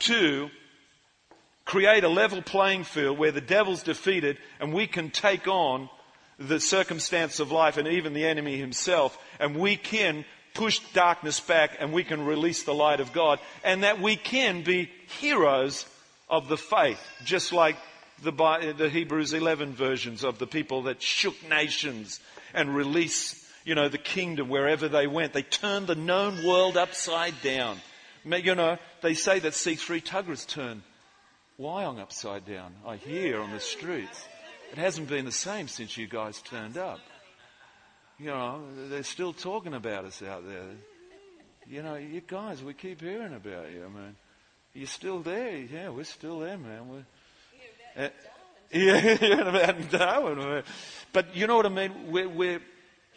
[0.00, 0.50] to
[1.64, 5.88] create a level playing field where the devil's defeated and we can take on
[6.38, 11.76] the circumstance of life and even the enemy himself and we can push darkness back
[11.80, 15.86] and we can release the light of God and that we can be heroes
[16.28, 17.76] of the faith just like
[18.22, 22.20] the, the Hebrews 11 versions of the people that shook nations
[22.52, 25.32] and released you know the kingdom wherever they went.
[25.32, 27.78] They turned the known world upside down.
[28.24, 30.82] You know they say that C3 Tuggers turned
[31.58, 32.74] Wyong upside down.
[32.84, 34.26] I hear on the streets.
[34.72, 36.98] It hasn't been the same since you guys turned up.
[38.18, 40.70] You know, they're still talking about us out there.
[41.68, 44.16] You know, you guys, we keep hearing about you, man.
[44.74, 45.56] You're still there.
[45.56, 46.88] Yeah, we're still there, man.
[46.88, 48.08] We're, uh,
[48.72, 50.62] yeah, yeah, about Darwin.
[51.12, 52.10] But you know what I mean?
[52.10, 52.60] We're, we're,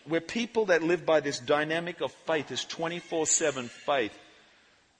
[0.07, 4.17] we're people that live by this dynamic of faith, this 24-7 faith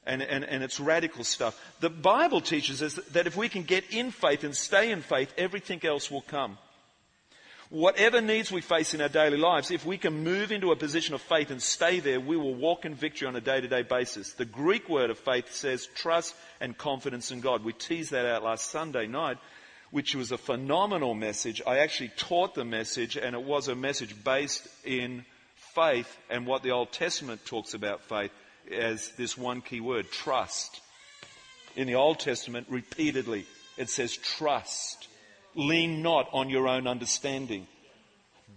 [0.08, 1.60] and, and, and it's radical stuff.
[1.82, 5.34] The Bible teaches us that if we can get in faith and stay in faith,
[5.38, 6.58] everything else will come.
[7.70, 11.14] Whatever needs we face in our daily lives, if we can move into a position
[11.14, 13.84] of faith and stay there, we will walk in victory on a day to day
[13.84, 14.32] basis.
[14.32, 17.66] The Greek word of faith says trust and confidence in God.
[17.66, 19.38] We teased that out last Sunday night,
[19.92, 21.62] which was a phenomenal message.
[21.68, 25.26] I actually taught the message, and it was a message based in
[25.76, 28.32] faith and what the Old Testament talks about faith
[28.72, 30.82] as this one key word, trust.
[31.76, 33.46] In the Old Testament, repeatedly,
[33.78, 35.08] it says trust.
[35.56, 37.68] Lean not on your own understanding.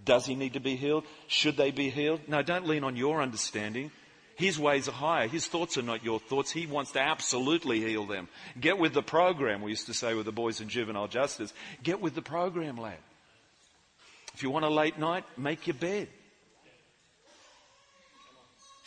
[0.05, 1.05] Does he need to be healed?
[1.29, 2.20] Should they be healed?
[2.29, 3.90] No, don't lean on your understanding.
[4.37, 5.29] His ways are higher.
[5.29, 6.51] His thoughts are not your thoughts.
[6.51, 8.27] He wants to absolutely heal them.
[8.59, 11.53] Get with the program, we used to say with the boys in juvenile justice.
[11.83, 12.96] Get with the program, lad.
[14.35, 16.09] If you want a late night, make your bed.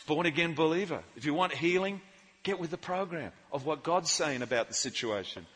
[0.06, 1.02] Born again believer.
[1.16, 2.00] If you want healing,
[2.42, 5.46] get with the program of what God's saying about the situation.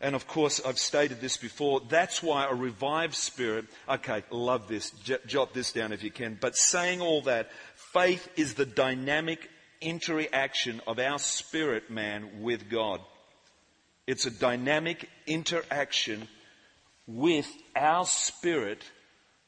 [0.00, 1.80] And of course, I've stated this before.
[1.88, 6.36] That's why a revived spirit, okay, love this, j- jot this down if you can.
[6.38, 9.48] But saying all that, faith is the dynamic
[9.80, 13.00] interaction of our spirit man with God.
[14.06, 16.28] It's a dynamic interaction
[17.06, 18.82] with our spirit.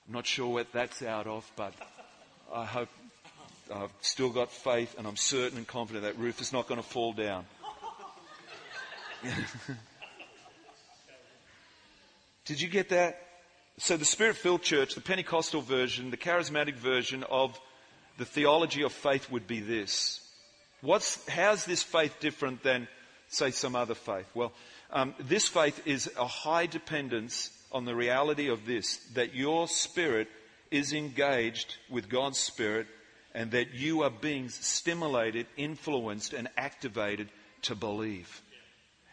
[0.09, 1.75] Not sure what that's out of, but
[2.53, 2.89] I hope
[3.73, 6.87] I've still got faith and I'm certain and confident that roof is not going to
[6.87, 7.45] fall down.
[12.47, 13.21] Did you get that?
[13.77, 17.61] So the Spirit filled church, the Pentecostal version, the charismatic version of
[18.17, 20.21] the theology of faith would be this.
[20.81, 22.89] What's, how's this faith different than,
[23.29, 24.27] say, some other faith?
[24.35, 24.53] Well,
[24.91, 30.29] um, this faith is a high dependence on the reality of this, that your spirit
[30.71, 32.87] is engaged with God's Spirit
[33.35, 37.29] and that you are being stimulated, influenced, and activated
[37.63, 38.43] to believe.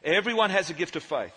[0.04, 1.34] Everyone has a gift of faith.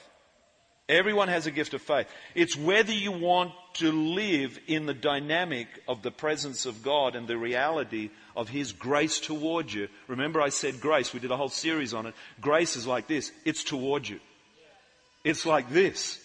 [0.89, 2.07] Everyone has a gift of faith.
[2.35, 7.29] It's whether you want to live in the dynamic of the presence of God and
[7.29, 9.89] the reality of His grace toward you.
[10.07, 12.15] Remember I said grace, we did a whole series on it.
[12.41, 13.33] Grace is like this.
[13.45, 14.19] It's toward you.
[15.25, 16.19] It's like this.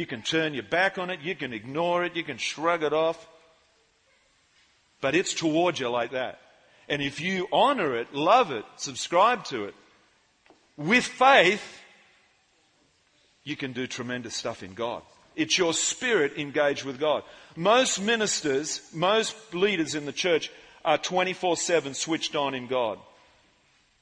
[0.00, 2.94] You can turn your back on it, you can ignore it, you can shrug it
[2.94, 3.28] off.
[5.02, 6.40] But it's towards you like that.
[6.88, 9.74] And if you honor it, love it, subscribe to it,
[10.78, 11.82] with faith,
[13.44, 15.02] you can do tremendous stuff in God.
[15.36, 17.22] It's your spirit engaged with God.
[17.54, 20.50] Most ministers, most leaders in the church
[20.82, 22.98] are 24 7 switched on in God.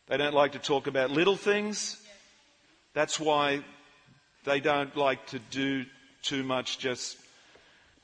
[0.07, 2.01] They don't like to talk about little things.
[2.95, 3.65] That's why
[4.45, 5.85] they don't like to do
[6.23, 7.17] too much just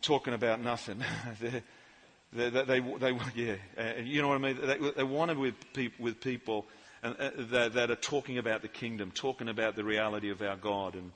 [0.02, 1.02] talking about nothing.
[1.40, 4.58] they, they, they, they, yeah, uh, you know what I mean?
[4.60, 6.66] They, they want to with, peop, with people
[7.02, 10.56] and, uh, that, that, are talking about the kingdom, talking about the reality of our
[10.56, 11.12] God, and,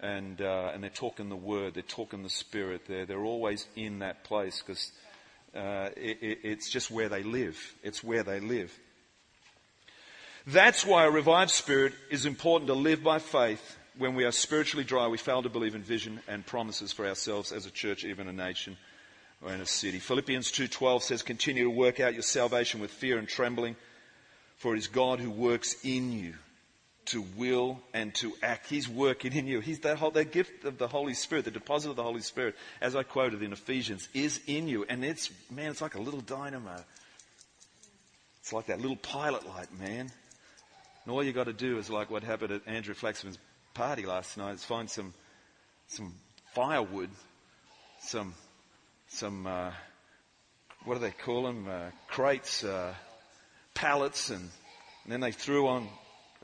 [0.00, 2.82] and, uh, and they're talking the word, they're talking the spirit.
[2.86, 4.92] They're, they're always in that place because
[5.54, 7.56] uh, it, it, it's just where they live.
[7.82, 8.76] It's where they live.
[10.46, 13.78] That's why a revived spirit is important to live by faith.
[13.96, 17.52] When we are spiritually dry, we fail to believe in vision and promises for ourselves
[17.52, 18.76] as a church, even a nation
[19.40, 19.98] or in a city.
[19.98, 23.76] Philippians 2:12 says, "Continue to work out your salvation with fear and trembling,
[24.56, 26.34] for it is God who works in you
[27.06, 28.66] to will and to act.
[28.68, 29.60] He's working in you.
[29.60, 32.56] He's that whole, that gift of the Holy Spirit, the deposit of the Holy Spirit,
[32.80, 34.84] as I quoted in Ephesians, is in you.
[34.88, 36.82] And it's, man, it's like a little dynamo.
[38.40, 40.10] It's like that little pilot light, man.
[41.04, 43.38] And all you got to do is like what happened at Andrew Flaxman's
[43.74, 45.12] party last night is find some,
[45.88, 46.14] some
[46.54, 47.10] firewood,
[48.00, 48.34] some,
[49.08, 49.72] some, uh,
[50.84, 51.66] what do they call them?
[51.68, 52.94] Uh, crates, uh,
[53.74, 54.40] pallets, and,
[55.04, 55.88] and then they threw on.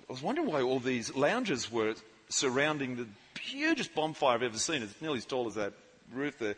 [0.09, 1.95] I was wondering why all these lounges were
[2.29, 3.07] surrounding the
[3.40, 4.83] hugest bonfire I've ever seen.
[4.83, 5.73] It's nearly as tall as that
[6.12, 6.57] roof there.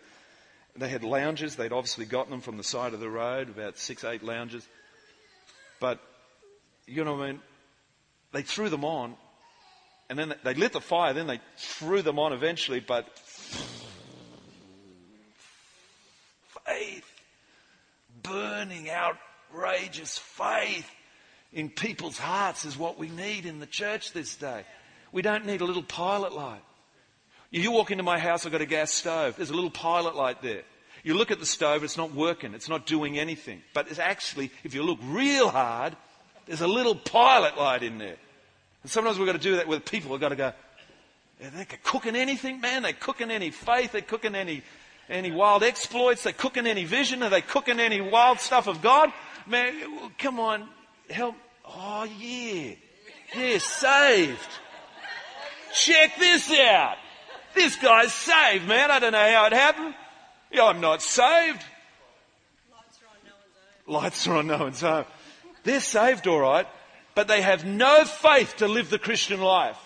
[0.74, 1.54] They had lounges.
[1.54, 4.66] They'd obviously gotten them from the side of the road, about six, eight lounges.
[5.80, 6.00] But,
[6.86, 7.40] you know what I mean?
[8.32, 9.14] they threw them on,
[10.08, 13.06] and then they lit the fire, then they threw them on eventually, but
[16.66, 17.04] faith,
[18.22, 20.90] burning, outrageous faith
[21.52, 24.64] in people's hearts is what we need in the church this day.
[25.12, 26.62] We don't need a little pilot light.
[27.50, 29.36] You walk into my house, I've got a gas stove.
[29.36, 30.62] There's a little pilot light there.
[31.04, 33.62] You look at the stove, it's not working, it's not doing anything.
[33.74, 35.96] But it's actually, if you look real hard,
[36.46, 38.16] there's a little pilot light in there.
[38.82, 40.10] And sometimes we've got to do that with people.
[40.10, 40.52] We've got to go,
[41.44, 42.82] are they cooking anything, man?
[42.82, 43.92] They're cooking any faith.
[43.92, 44.62] They're cooking any,
[45.08, 46.22] any wild exploits.
[46.24, 47.22] They're cooking any vision.
[47.22, 49.12] Are they cooking any wild stuff of God?
[49.46, 49.74] Man,
[50.18, 50.68] come on,
[51.10, 51.34] help.
[51.64, 52.74] Oh, yeah.
[53.36, 54.48] Yeah, saved.
[55.72, 56.96] Check this out.
[57.54, 58.90] This guy's saved, man.
[58.90, 59.94] I don't know how it happened.
[60.50, 61.62] Yeah, I'm not saved.
[62.70, 64.02] Lights are on no one's own.
[64.02, 65.04] Lights are on no one's home.
[65.64, 66.66] They're saved, all right,
[67.14, 69.78] but they have no faith to live the Christian life.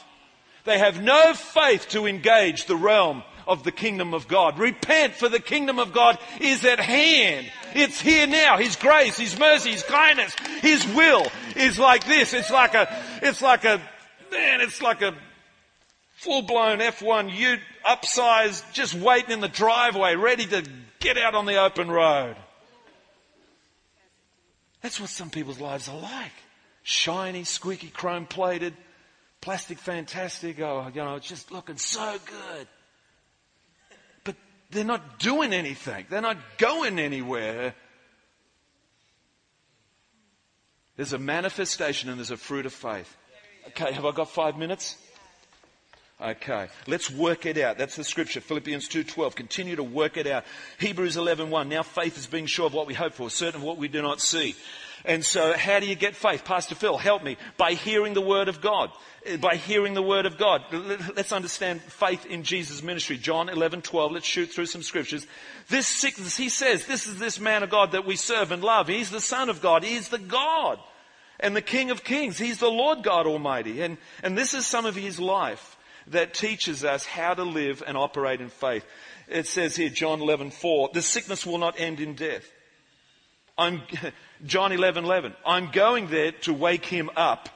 [0.65, 4.59] They have no faith to engage the realm of the kingdom of God.
[4.59, 7.51] Repent for the kingdom of God is at hand.
[7.75, 8.59] It's here now.
[8.59, 12.33] His grace, His mercy, His kindness, His will is like this.
[12.33, 13.81] It's like a, it's like a,
[14.33, 15.15] man, it's like a
[16.17, 20.65] full blown F1 ute upsized, just waiting in the driveway, ready to
[20.99, 22.35] get out on the open road.
[24.83, 26.33] That's what some people's lives are like.
[26.88, 28.72] Shiny, squeaky, chrome plated,
[29.40, 30.61] plastic fantastic.
[30.61, 32.68] Oh, you know, it's just looking so good.
[34.22, 34.37] But
[34.70, 36.07] they're not doing anything.
[36.09, 37.75] They're not going anywhere.
[40.94, 43.16] There's a manifestation and there's a fruit of faith.
[43.66, 44.96] Okay, have I got five minutes?
[46.20, 47.79] Okay, let's work it out.
[47.79, 49.35] That's the scripture, Philippians 2.12.
[49.35, 50.44] Continue to work it out.
[50.79, 51.66] Hebrews 11.1.
[51.66, 54.03] Now faith is being sure of what we hope for, certain of what we do
[54.03, 54.55] not see.
[55.07, 56.45] And so how do you get faith?
[56.45, 57.37] Pastor Phil, help me.
[57.57, 58.90] By hearing the word of God.
[59.27, 60.62] Uh, by hearing the word of God.
[61.14, 63.16] Let's understand faith in Jesus' ministry.
[63.16, 64.11] John 11.12.
[64.11, 65.25] Let's shoot through some scriptures.
[65.69, 68.88] This sickness, he says, this is this man of God that we serve and love.
[68.88, 69.85] He's the son of God.
[69.85, 70.81] He's the God
[71.38, 72.37] and the King of Kings.
[72.37, 73.83] He's the Lord God Almighty.
[73.83, 75.77] And, and this is some of his life
[76.09, 78.85] that teaches us how to live and operate in faith.
[79.29, 82.51] It says here, John 11, 4, the sickness will not end in death.
[83.59, 83.83] I'm,
[84.47, 87.49] John 11, 11, I'm going there to wake him up.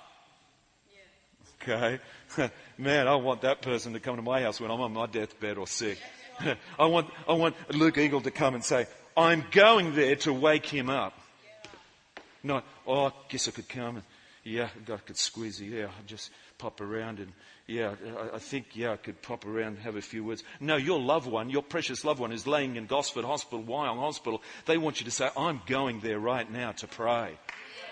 [1.63, 2.01] Okay.
[2.79, 5.59] Man, I want that person to come to my house when I'm on my deathbed
[5.59, 5.99] or sick.
[6.79, 8.87] I want, I want Luke Eagle to come and say,
[9.17, 11.13] I'm going there to wake him up.
[12.43, 14.05] Not, oh, I guess I could come and,
[14.45, 15.71] yeah, I could squeeze you.
[15.71, 17.33] Yeah, I'll just pop around and,
[17.71, 17.95] yeah,
[18.35, 20.43] I, think, yeah, I could pop around and have a few words.
[20.59, 24.43] No, your loved one, your precious loved one is laying in Gosford Hospital, Wyong Hospital.
[24.67, 27.39] They want you to say, I'm going there right now to pray.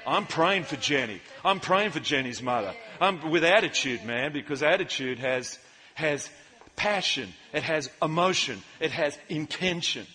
[0.04, 1.20] I'm praying for Jenny.
[1.44, 2.74] I'm praying for Jenny's mother.
[3.00, 5.58] I'm with attitude, man, because attitude has,
[5.94, 6.28] has
[6.74, 7.32] passion.
[7.52, 8.60] It has emotion.
[8.80, 10.06] It has intention.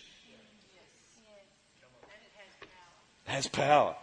[3.28, 3.95] It has power.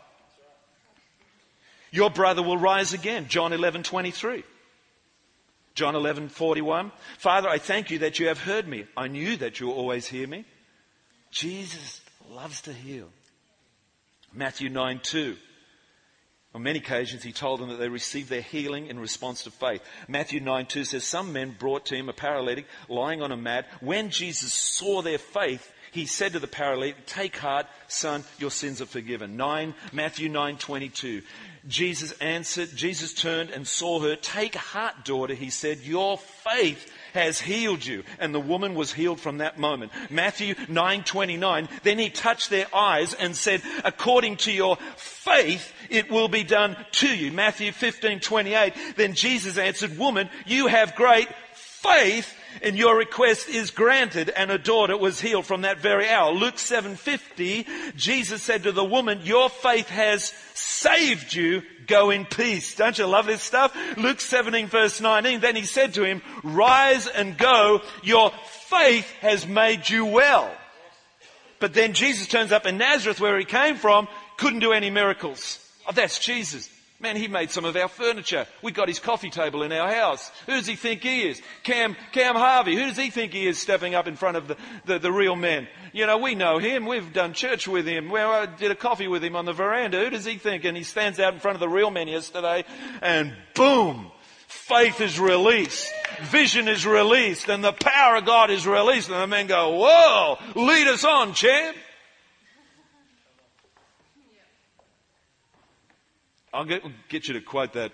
[1.91, 3.27] Your brother will rise again.
[3.29, 4.45] John 11, 23.
[5.75, 6.93] John 11, 41.
[7.19, 8.87] Father, I thank you that you have heard me.
[8.97, 10.45] I knew that you always hear me.
[11.31, 13.09] Jesus loves to heal.
[14.33, 15.37] Matthew 9, 2.
[16.53, 19.83] On many occasions, he told them that they received their healing in response to faith.
[20.09, 23.67] Matthew 9 2 says, Some men brought to him a paralytic lying on a mat.
[23.81, 28.81] When Jesus saw their faith, he said to the paralytic, Take heart, son, your sins
[28.81, 29.37] are forgiven.
[29.37, 31.23] 9, Matthew 9 22.
[31.69, 34.17] Jesus answered, Jesus turned and saw her.
[34.17, 38.05] Take heart, daughter, he said, Your faith has healed you.
[38.19, 39.93] And the woman was healed from that moment.
[40.11, 41.69] Matthew 9:29.
[41.83, 46.77] Then he touched their eyes and said, according to your faith, it will be done
[46.93, 47.33] to you.
[47.33, 48.97] Matthew 15:28.
[48.97, 54.59] Then Jesus answered, woman, you have great faith and your request is granted and a
[54.59, 56.33] daughter was healed from that very hour.
[56.33, 61.63] Luke 7:50 Jesus said to the woman, your faith has saved you.
[61.87, 62.77] Go in peace.
[62.77, 63.77] Don't you love this stuff?
[63.97, 67.81] Luke 17 verse 19 then he said to him, rise and go.
[68.03, 68.31] Your
[68.69, 70.51] faith has made you well.
[71.61, 75.59] But then Jesus turns up in Nazareth where he came from, couldn't do any miracles.
[75.91, 76.71] Oh, that's Jesus.
[77.01, 78.47] Man, he made some of our furniture.
[78.63, 80.31] We got his coffee table in our house.
[80.47, 81.43] Who does he think he is?
[81.65, 82.77] Cam, Cam Harvey.
[82.77, 85.35] Who does he think he is stepping up in front of the, the, the real
[85.35, 85.67] men?
[85.93, 86.87] You know, we know him.
[86.87, 88.09] We've done church with him.
[88.09, 89.99] We I did a coffee with him on the veranda.
[89.99, 90.65] Who does he think?
[90.65, 92.65] And he stands out in front of the real men yesterday
[93.03, 94.13] and boom!
[94.47, 95.93] Faith is released.
[96.23, 99.09] Vision is released and the power of God is released.
[99.09, 101.77] And the men go, whoa, lead us on, champ.
[106.53, 107.93] I'll get, get you to quote that,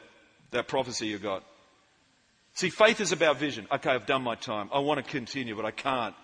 [0.50, 1.44] that prophecy you got.
[2.54, 3.66] See, faith is about vision.
[3.70, 4.70] Okay, I've done my time.
[4.72, 6.14] I want to continue, but I can't.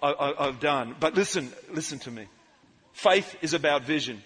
[0.00, 0.94] I, have done.
[1.00, 2.26] But listen, listen to me.
[2.92, 4.22] Faith is about vision.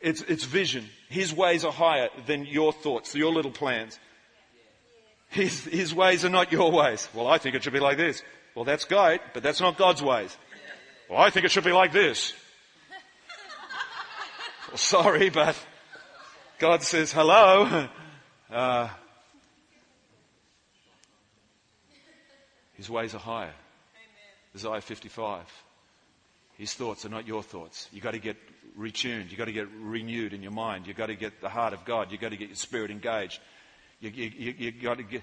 [0.00, 0.88] It's, it's vision.
[1.08, 3.98] His ways are higher than your thoughts, your little plans.
[5.28, 7.08] His, his ways are not your ways.
[7.12, 8.22] Well, I think it should be like this.
[8.54, 10.36] Well, that's great, but that's not God's ways.
[11.10, 12.32] Well, I think it should be like this.
[14.68, 15.56] Well, sorry, but
[16.58, 17.88] God says, hello.
[18.50, 18.88] Uh,
[22.74, 23.54] his ways are higher.
[24.54, 25.42] Isaiah 55.
[26.56, 27.88] His thoughts are not your thoughts.
[27.90, 28.36] You've got to get
[28.78, 29.30] retuned.
[29.30, 30.86] You've got to get renewed in your mind.
[30.86, 32.12] You've got to get the heart of God.
[32.12, 33.40] You've got to get your spirit engaged.
[34.00, 35.22] You, you, you got to get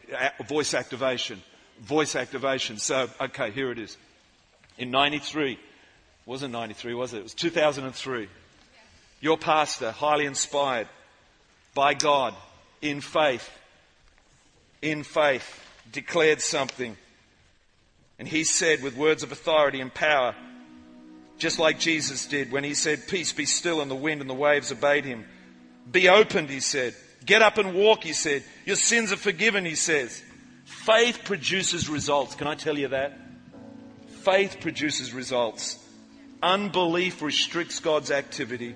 [0.49, 1.41] voice activation.
[1.79, 2.77] Voice activation.
[2.77, 3.97] So, okay, here it is.
[4.77, 5.57] In 93,
[6.25, 7.19] wasn't 93, was it?
[7.19, 8.27] It was 2003.
[9.21, 10.89] Your pastor, highly inspired
[11.73, 12.35] by God,
[12.81, 13.49] in faith,
[14.81, 16.97] in faith, declared something
[18.21, 20.35] and he said with words of authority and power,
[21.39, 24.35] just like Jesus did when he said, Peace be still, and the wind and the
[24.35, 25.25] waves obeyed him.
[25.91, 26.93] Be opened, he said.
[27.25, 28.43] Get up and walk, he said.
[28.63, 30.21] Your sins are forgiven, he says.
[30.65, 32.35] Faith produces results.
[32.35, 33.17] Can I tell you that?
[34.21, 35.83] Faith produces results.
[36.43, 38.75] Unbelief restricts God's activity.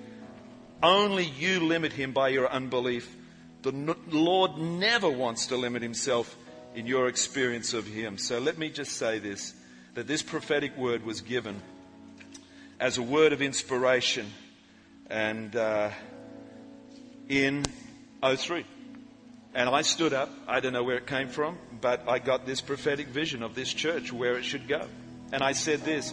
[0.82, 3.14] Only you limit him by your unbelief.
[3.62, 6.36] The Lord never wants to limit himself
[6.76, 8.18] in your experience of Him.
[8.18, 9.54] So let me just say this
[9.94, 11.60] that this prophetic word was given
[12.78, 14.30] as a word of inspiration
[15.08, 15.88] and uh,
[17.30, 17.64] in
[18.22, 18.66] 03.
[19.54, 20.28] And I stood up.
[20.46, 23.72] I don't know where it came from, but I got this prophetic vision of this
[23.72, 24.86] church, where it should go.
[25.32, 26.12] And I said this.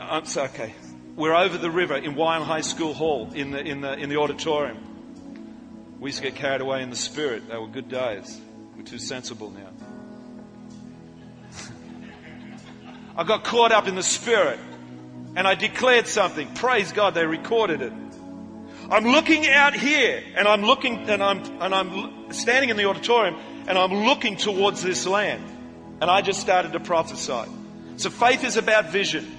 [0.00, 0.74] I'm so, okay.
[1.16, 4.16] We're over the river in Wyong High School Hall in the, in the, in the
[4.16, 4.78] auditorium.
[5.98, 7.48] We used to get carried away in the spirit.
[7.48, 8.40] They were good days.
[8.76, 9.68] We're too sensible now.
[13.16, 14.58] I got caught up in the spirit
[15.36, 16.54] and I declared something.
[16.54, 17.92] Praise God, they recorded it.
[18.90, 23.36] I'm looking out here and I'm looking and I'm, and I'm standing in the auditorium
[23.66, 25.44] and I'm looking towards this land.
[26.00, 27.50] And I just started to prophesy.
[27.96, 29.36] So faith is about vision.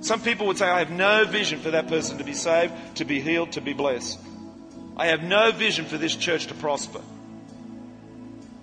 [0.00, 3.04] Some people would say, I have no vision for that person to be saved, to
[3.04, 4.18] be healed, to be blessed.
[4.96, 7.00] I have no vision for this church to prosper.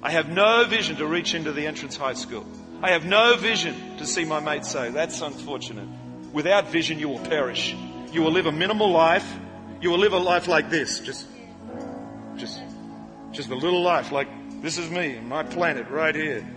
[0.02, 2.45] I have no vision to reach into the entrance high school.
[2.82, 5.88] I have no vision to see my mate say, that's unfortunate.
[6.33, 7.75] Without vision, you will perish.
[8.12, 9.27] You will live a minimal life.
[9.81, 11.00] You will live a life like this.
[11.00, 11.27] Just,
[12.35, 12.62] just,
[13.31, 14.27] just a little life like
[14.62, 16.48] this is me, and my planet right here.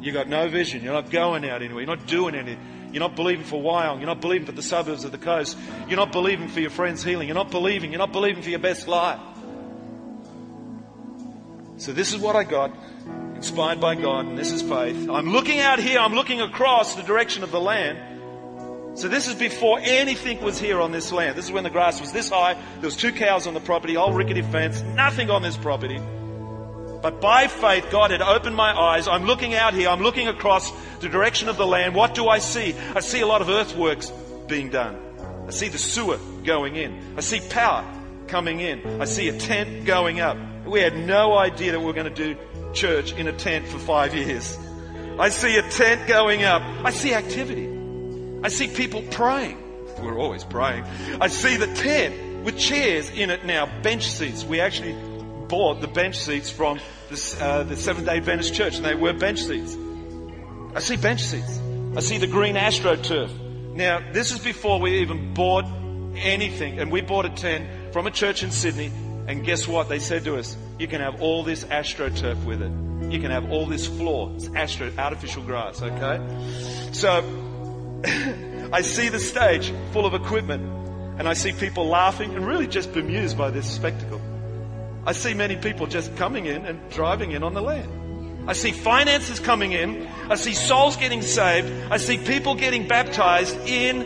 [0.00, 0.82] You got no vision.
[0.82, 1.84] You're not going out anywhere.
[1.84, 2.77] You're not doing anything.
[2.92, 3.98] You're not believing for Wyong.
[3.98, 5.56] You're not believing for the suburbs of the coast.
[5.88, 7.28] You're not believing for your friend's healing.
[7.28, 7.90] You're not believing.
[7.92, 9.20] You're not believing for your best life.
[11.78, 12.72] So this is what I got,
[13.36, 15.08] inspired by God, and this is faith.
[15.08, 18.98] I'm looking out here, I'm looking across the direction of the land.
[18.98, 21.38] So this is before anything was here on this land.
[21.38, 22.54] This is when the grass was this high.
[22.54, 26.00] There was two cows on the property, old rickety fence, nothing on this property.
[27.00, 29.06] But by faith, God had opened my eyes.
[29.06, 29.88] I'm looking out here.
[29.88, 31.94] I'm looking across the direction of the land.
[31.94, 32.74] What do I see?
[32.94, 34.10] I see a lot of earthworks
[34.48, 34.98] being done.
[35.46, 37.14] I see the sewer going in.
[37.16, 37.84] I see power
[38.26, 39.00] coming in.
[39.00, 40.36] I see a tent going up.
[40.66, 42.36] We had no idea that we were going to do
[42.74, 44.58] church in a tent for five years.
[45.18, 46.62] I see a tent going up.
[46.84, 47.68] I see activity.
[48.42, 49.56] I see people praying.
[50.02, 50.84] We're always praying.
[51.20, 54.44] I see the tent with chairs in it now, bench seats.
[54.44, 54.94] We actually
[55.48, 56.78] bought the bench seats from
[57.08, 59.76] the, uh, the Seventh day Adventist Church, and they were bench seats.
[60.74, 61.60] I see bench seats.
[61.96, 63.74] I see the green astroturf.
[63.74, 65.64] Now, this is before we even bought
[66.16, 68.92] anything, and we bought a tent from a church in Sydney,
[69.26, 69.88] and guess what?
[69.88, 72.72] They said to us, you can have all this astroturf with it.
[73.10, 74.32] You can have all this floor.
[74.34, 76.92] It's astro, artificial grass, okay?
[76.92, 77.22] So,
[78.72, 80.62] I see the stage full of equipment,
[81.18, 84.20] and I see people laughing and really just bemused by this spectacle.
[85.06, 88.48] I see many people just coming in and driving in on the land.
[88.48, 90.06] I see finances coming in.
[90.30, 91.70] I see souls getting saved.
[91.90, 94.02] I see people getting baptized in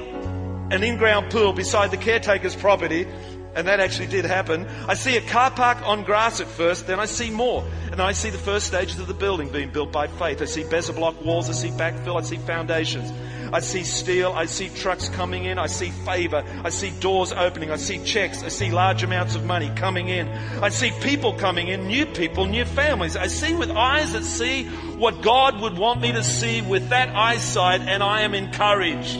[0.72, 3.06] an in-ground pool beside the caretaker's property.
[3.54, 4.66] And that actually did happen.
[4.88, 7.64] I see a car park on grass at first, then I see more.
[7.90, 10.40] And I see the first stages of the building being built by faith.
[10.40, 13.12] I see besser block walls, I see backfill, I see foundations.
[13.52, 17.70] I see steel, I see trucks coming in, I see favor, I see doors opening,
[17.70, 20.26] I see checks, I see large amounts of money coming in.
[20.62, 23.14] I see people coming in, new people, new families.
[23.14, 24.64] I see with eyes that see
[24.96, 29.18] what God would want me to see with that eyesight, and I am encouraged.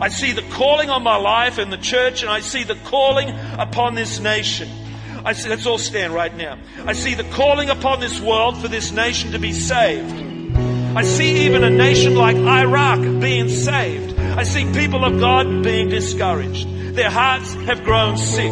[0.00, 3.28] I see the calling on my life in the church, and I see the calling
[3.58, 4.70] upon this nation.
[5.26, 6.58] I see, let's all stand right now.
[6.86, 10.29] I see the calling upon this world for this nation to be saved.
[10.96, 14.18] I see even a nation like Iraq being saved.
[14.18, 16.68] I see people of God being discouraged.
[16.96, 18.50] Their hearts have grown sick.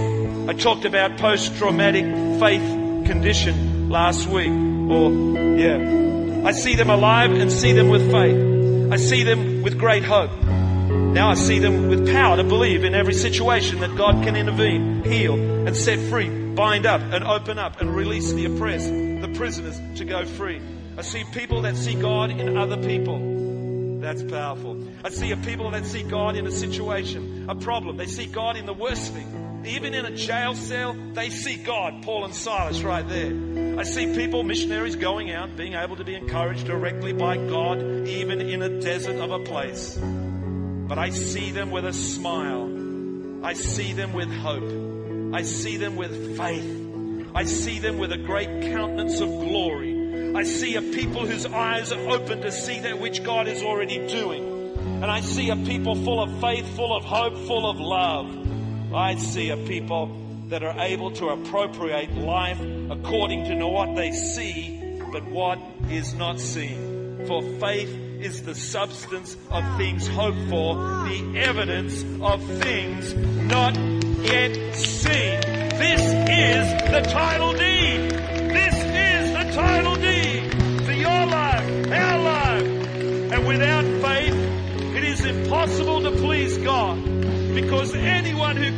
[0.49, 2.05] I talked about post-traumatic
[2.39, 4.51] faith condition last week.
[4.51, 5.11] Or,
[5.59, 6.45] yeah.
[6.47, 8.93] I see them alive and see them with faith.
[8.93, 10.31] I see them with great hope.
[10.41, 15.03] Now I see them with power to believe in every situation that God can intervene,
[15.03, 19.81] heal, and set free, bind up and open up and release the oppressed, the prisoners
[19.97, 20.61] to go free.
[20.99, 24.01] I see people that see God in other people.
[24.01, 24.85] That's powerful.
[25.05, 27.97] I see a people that see God in a situation, a problem.
[27.97, 29.63] They see God in the worst thing.
[29.65, 33.79] Even in a jail cell, they see God, Paul and Silas right there.
[33.79, 38.41] I see people, missionaries going out, being able to be encouraged directly by God, even
[38.41, 39.97] in a desert of a place.
[39.97, 43.45] But I see them with a smile.
[43.45, 45.33] I see them with hope.
[45.33, 47.31] I see them with faith.
[47.37, 49.98] I see them with a great countenance of glory.
[50.35, 54.07] I see a people whose eyes are open to see that which God is already
[54.07, 54.77] doing.
[55.03, 58.95] And I see a people full of faith, full of hope, full of love.
[58.95, 60.17] I see a people
[60.49, 62.61] that are able to appropriate life
[62.91, 65.59] according to know what they see, but what
[65.91, 67.27] is not seen.
[67.27, 74.75] For faith is the substance of things hoped for, the evidence of things not yet
[74.75, 75.41] seen.
[75.79, 77.53] This is the title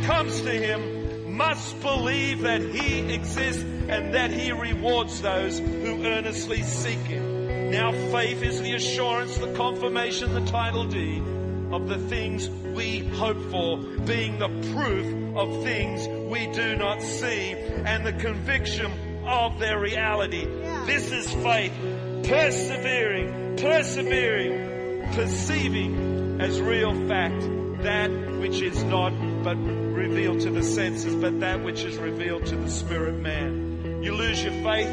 [0.03, 6.61] comes to Him must believe that He exists and that He rewards those who earnestly
[6.63, 7.71] seek Him.
[7.71, 11.23] Now faith is the assurance, the confirmation, the title deed
[11.71, 17.53] of the things we hope for, being the proof of things we do not see
[17.53, 18.91] and the conviction
[19.25, 20.45] of their reality.
[20.85, 21.73] This is faith,
[22.23, 27.41] persevering, persevering, perceiving as real fact
[27.83, 29.57] that which is not but
[30.11, 34.03] revealed to the senses, but that which is revealed to the spirit man.
[34.03, 34.91] You lose your faith,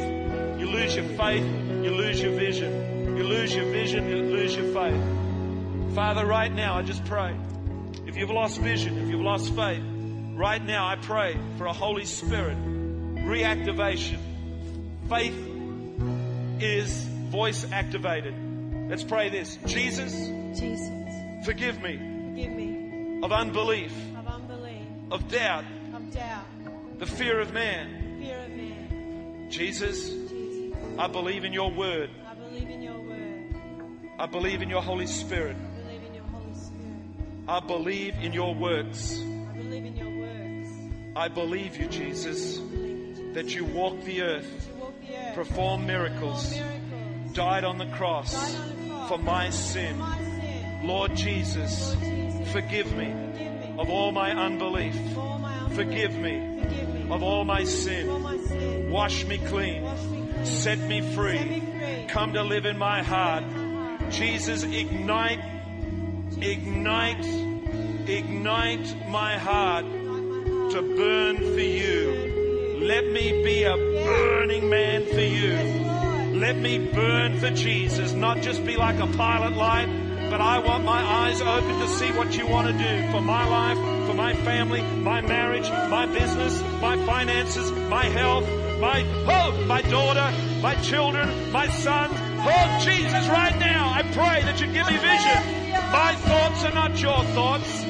[0.57, 3.17] you lose your faith, you lose your vision.
[3.17, 5.93] You lose your vision, you lose your faith.
[5.93, 7.35] Father, right now, I just pray.
[8.07, 9.83] If you've lost vision, if you've lost faith,
[10.35, 14.19] right now I pray for a Holy Spirit reactivation.
[15.09, 15.35] Faith
[16.61, 18.35] is voice activated.
[18.89, 19.59] Let's pray this.
[19.65, 20.13] Jesus,
[20.57, 23.91] Jesus, forgive me forgive me of unbelief,
[25.11, 26.45] of doubt, of doubt,
[26.99, 28.19] the fear of man.
[28.21, 29.47] fear of man.
[29.49, 32.09] Jesus, Jesus, I believe in your word.
[32.29, 33.55] I believe in your word.
[34.19, 35.55] I believe in your Holy Spirit.
[35.57, 37.47] I believe in your Holy Spirit.
[37.47, 39.19] I believe in your works.
[39.19, 41.15] I believe in your works.
[41.15, 43.33] I believe you, Jesus, I believe in Jesus.
[43.35, 45.35] that you walk the earth, walk the earth.
[45.35, 47.33] perform miracles, miracles.
[47.33, 49.09] died on the cross Died on the cross.
[49.09, 49.97] for my sin.
[49.97, 50.87] My sin.
[50.87, 54.93] Lord Jesus, Lord Jesus, forgive me forgive me of all my unbelief.
[55.71, 58.89] Forgive me of all my sin.
[58.91, 59.87] Wash me clean.
[60.43, 61.63] Set me free.
[62.09, 63.45] Come to live in my heart.
[64.09, 65.39] Jesus, ignite,
[66.41, 67.25] ignite,
[68.07, 72.79] ignite my heart to burn for you.
[72.81, 76.37] Let me be a burning man for you.
[76.37, 79.89] Let me burn for Jesus, not just be like a pilot light,
[80.29, 83.47] but I want my eyes open to see what you want to do for my
[83.47, 83.77] life,
[84.07, 88.47] for my family, my marriage, my business, my finances, my health,
[88.79, 92.09] my oh, my daughter, my children, my son.
[92.11, 95.71] Oh Jesus, right now I pray that you give me vision.
[95.91, 97.85] My thoughts are not your thoughts.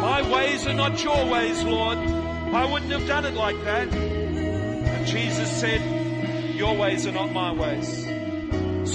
[0.00, 1.98] My ways are not your ways, Lord.
[1.98, 3.92] I wouldn't have done it like that.
[3.92, 8.06] And Jesus said, Your ways are not my ways.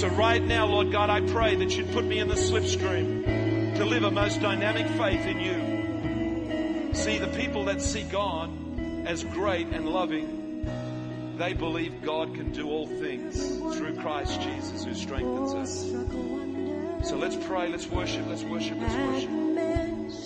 [0.02, 3.84] So right now, Lord God, I pray that you'd put me in the slipstream to
[3.84, 6.92] live a most dynamic faith in you.
[6.92, 8.50] See, the people that see God
[9.06, 14.92] as great and loving, they believe God can do all things through Christ Jesus who
[14.92, 17.08] strengthens us.
[17.08, 19.30] So let's pray, let's worship, let's worship, let's worship.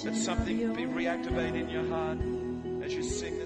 [0.06, 2.16] Let something be reactivated in your heart
[2.82, 3.45] as you sing this